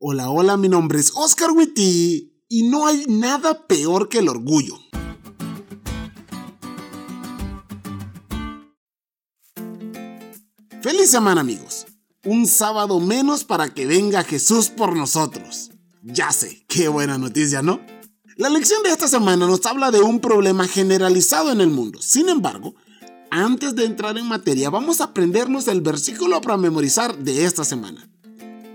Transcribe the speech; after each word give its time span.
Hola, 0.00 0.30
hola, 0.30 0.56
mi 0.56 0.68
nombre 0.68 1.00
es 1.00 1.10
Oscar 1.16 1.50
Witty 1.50 2.44
y 2.48 2.68
no 2.68 2.86
hay 2.86 3.04
nada 3.08 3.66
peor 3.66 4.08
que 4.08 4.18
el 4.18 4.28
orgullo. 4.28 4.78
Feliz 10.80 11.10
semana 11.10 11.40
amigos. 11.40 11.86
Un 12.24 12.46
sábado 12.46 13.00
menos 13.00 13.42
para 13.42 13.74
que 13.74 13.86
venga 13.86 14.22
Jesús 14.22 14.68
por 14.68 14.94
nosotros. 14.94 15.72
Ya 16.04 16.30
sé, 16.30 16.64
qué 16.68 16.86
buena 16.86 17.18
noticia, 17.18 17.62
¿no? 17.62 17.80
La 18.36 18.50
lección 18.50 18.84
de 18.84 18.90
esta 18.90 19.08
semana 19.08 19.48
nos 19.48 19.66
habla 19.66 19.90
de 19.90 20.00
un 20.00 20.20
problema 20.20 20.68
generalizado 20.68 21.50
en 21.50 21.60
el 21.60 21.70
mundo. 21.70 22.00
Sin 22.00 22.28
embargo, 22.28 22.76
antes 23.32 23.74
de 23.74 23.86
entrar 23.86 24.16
en 24.16 24.28
materia, 24.28 24.70
vamos 24.70 25.00
a 25.00 25.06
aprendernos 25.06 25.66
el 25.66 25.80
versículo 25.80 26.40
para 26.40 26.56
memorizar 26.56 27.18
de 27.18 27.44
esta 27.44 27.64
semana. 27.64 28.08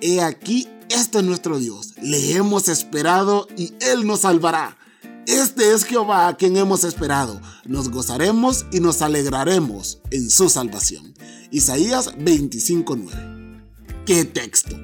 He 0.05 0.21
aquí, 0.21 0.67
este 0.93 1.19
es 1.19 1.23
nuestro 1.23 1.59
Dios. 1.59 1.93
Le 2.01 2.35
hemos 2.35 2.69
esperado 2.69 3.47
y 3.57 3.73
Él 3.81 4.05
nos 4.05 4.21
salvará. 4.21 4.77
Este 5.25 5.73
es 5.73 5.85
Jehová 5.85 6.27
a 6.27 6.37
quien 6.37 6.57
hemos 6.57 6.83
esperado. 6.83 7.41
Nos 7.65 7.89
gozaremos 7.89 8.65
y 8.71 8.79
nos 8.79 9.01
alegraremos 9.01 9.99
en 10.11 10.29
su 10.29 10.49
salvación. 10.49 11.13
Isaías 11.51 12.15
25:9. 12.17 13.63
¡Qué 14.05 14.25
texto! 14.25 14.75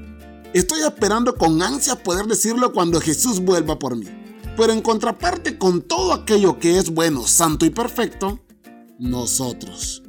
Estoy 0.54 0.82
esperando 0.82 1.36
con 1.36 1.62
ansia 1.62 2.02
poder 2.02 2.26
decirlo 2.26 2.74
cuando 2.74 3.00
Jesús 3.02 3.40
vuelva 3.40 3.78
por 3.78 3.96
mí. 3.96 4.08
Pero 4.58 4.74
en 4.74 4.82
contraparte 4.82 5.58
con 5.58 5.82
todo 5.82 6.14
aquello 6.14 6.58
que 6.60 6.78
es 6.78 6.90
bueno, 6.90 7.28
santo 7.28 7.66
y 7.66 7.70
perfecto, 7.70 8.40
nosotros. 8.98 10.04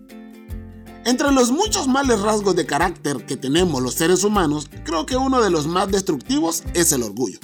Entre 1.06 1.32
los 1.32 1.50
muchos 1.50 1.88
males 1.88 2.20
rasgos 2.20 2.54
de 2.54 2.66
carácter 2.66 3.24
que 3.24 3.38
tenemos 3.38 3.82
los 3.82 3.94
seres 3.94 4.22
humanos, 4.22 4.70
creo 4.84 5.06
que 5.06 5.16
uno 5.16 5.40
de 5.40 5.48
los 5.48 5.66
más 5.66 5.90
destructivos 5.90 6.62
es 6.74 6.92
el 6.92 7.02
orgullo. 7.02 7.38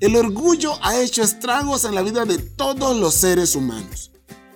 El 0.00 0.16
orgullo 0.16 0.72
ha 0.82 0.98
hecho 0.98 1.22
estragos 1.22 1.84
en 1.84 1.94
la 1.94 2.02
vida 2.02 2.24
de 2.24 2.38
todos 2.38 2.96
los 2.96 3.14
seres 3.14 3.54
humanos. 3.54 4.12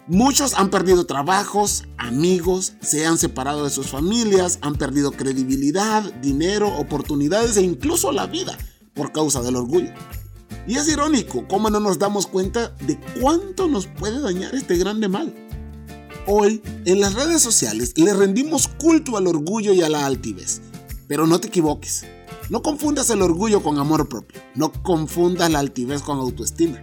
Muchos 0.06 0.55
han 0.55 0.70
perdido 0.70 1.05
trabajos, 1.05 1.84
amigos, 1.98 2.72
se 2.80 3.06
han 3.06 3.19
separado 3.19 3.64
de 3.64 3.70
sus 3.70 3.89
familias, 3.89 4.58
han 4.62 4.77
perdido 4.77 5.12
credibilidad, 5.12 6.02
dinero, 6.14 6.74
oportunidades 6.78 7.56
e 7.58 7.62
incluso 7.62 8.12
la 8.12 8.27
vida 8.27 8.56
por 8.94 9.12
causa 9.12 9.42
del 9.42 9.56
orgullo. 9.56 9.92
Y 10.67 10.77
es 10.77 10.89
irónico 10.89 11.46
cómo 11.48 11.70
no 11.70 11.80
nos 11.80 11.98
damos 11.98 12.27
cuenta 12.27 12.74
de 12.80 12.98
cuánto 13.20 13.69
nos 13.69 13.86
puede 13.86 14.20
dañar 14.20 14.55
este 14.55 14.77
grande 14.78 15.08
mal. 15.08 15.34
Hoy, 16.26 16.62
en 16.84 17.00
las 17.00 17.14
redes 17.14 17.42
sociales, 17.42 17.94
le 17.96 18.14
rendimos 18.14 18.68
culto 18.68 19.16
al 19.16 19.26
orgullo 19.26 19.72
y 19.72 19.82
a 19.82 19.88
la 19.88 20.06
altivez. 20.06 20.60
Pero 21.08 21.26
no 21.26 21.40
te 21.40 21.48
equivoques. 21.48 22.04
No 22.48 22.62
confundas 22.62 23.10
el 23.10 23.22
orgullo 23.22 23.60
con 23.60 23.78
amor 23.78 24.08
propio. 24.08 24.40
No 24.54 24.72
confundas 24.72 25.50
la 25.50 25.58
altivez 25.58 26.00
con 26.02 26.18
autoestima. 26.18 26.78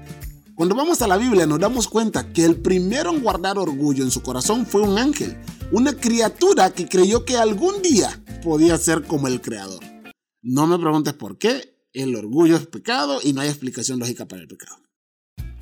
Cuando 0.55 0.75
vamos 0.75 1.01
a 1.01 1.07
la 1.07 1.15
Biblia 1.15 1.45
nos 1.45 1.59
damos 1.59 1.87
cuenta 1.87 2.33
que 2.33 2.43
el 2.43 2.57
primero 2.57 3.11
en 3.11 3.21
guardar 3.21 3.57
orgullo 3.57 4.03
en 4.03 4.11
su 4.11 4.21
corazón 4.21 4.65
fue 4.65 4.81
un 4.81 4.97
ángel, 4.97 5.37
una 5.71 5.93
criatura 5.93 6.71
que 6.71 6.89
creyó 6.89 7.23
que 7.23 7.37
algún 7.37 7.81
día 7.81 8.21
podía 8.43 8.77
ser 8.77 9.05
como 9.05 9.29
el 9.29 9.39
Creador. 9.39 9.79
No 10.41 10.67
me 10.67 10.77
preguntes 10.77 11.13
por 11.13 11.37
qué, 11.37 11.77
el 11.93 12.13
orgullo 12.13 12.57
es 12.57 12.67
pecado 12.67 13.19
y 13.23 13.31
no 13.31 13.39
hay 13.39 13.47
explicación 13.47 13.99
lógica 13.99 14.27
para 14.27 14.41
el 14.41 14.49
pecado. 14.49 14.81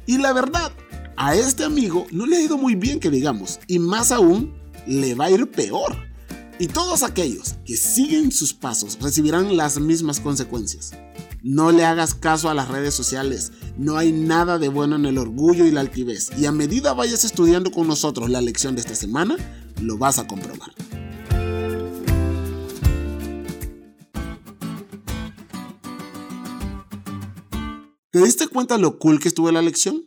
Y 0.08 0.18
la 0.18 0.34
verdad 0.34 0.72
a 1.18 1.36
este 1.36 1.64
amigo 1.64 2.06
no 2.12 2.28
le 2.28 2.38
ha 2.38 2.42
ido 2.42 2.58
muy 2.58 2.76
bien 2.76 3.00
que 3.00 3.10
digamos, 3.10 3.60
y 3.68 3.80
más 3.80 4.12
aún, 4.12 4.54
le 4.86 5.16
va 5.16 5.26
a 5.26 5.32
ir 5.32 5.50
peor. 5.52 5.98
Y 6.60 6.68
todos 6.68 7.04
aquellos 7.04 7.56
que 7.66 7.76
siguen 7.76 8.32
sus 8.32 8.54
pasos 8.54 8.98
recibirán 9.02 9.58
las 9.58 9.80
mismas 9.80 10.20
consecuencias. 10.20 10.92
No 11.44 11.72
le 11.72 11.86
hagas 11.86 12.14
caso 12.14 12.50
a 12.50 12.54
las 12.54 12.68
redes 12.68 12.94
sociales, 12.94 13.52
no 13.78 13.98
hay 13.98 14.12
nada 14.12 14.58
de 14.58 14.70
bueno 14.70 14.96
en 14.96 15.06
el 15.06 15.18
orgullo 15.18 15.66
y 15.66 15.72
la 15.72 15.82
altivez, 15.82 16.30
y 16.38 16.46
a 16.46 16.52
medida 16.52 16.94
vayas 16.94 17.26
estudiando 17.26 17.72
con 17.72 17.88
nosotros 17.88 18.30
la 18.30 18.42
lección 18.42 18.76
de 18.76 18.82
esta 18.82 18.96
semana, 18.96 19.36
lo 19.82 19.98
vas 19.98 20.20
a 20.20 20.28
comprobar. 20.28 20.74
¿Te 28.10 28.24
diste 28.24 28.48
cuenta 28.48 28.78
lo 28.78 28.98
cool 28.98 29.20
que 29.20 29.28
estuvo 29.28 29.52
la 29.52 29.62
lección? 29.62 30.07